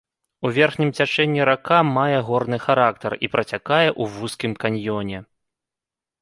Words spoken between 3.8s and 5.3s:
ў вузкім каньёне.